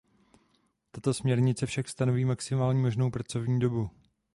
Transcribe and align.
Tato 0.91 1.13
směrnice 1.13 1.65
však 1.65 1.89
stanoví 1.89 2.25
maximální 2.25 2.81
možnou 2.81 3.11
pracovní 3.11 3.59
dobu. 3.59 3.89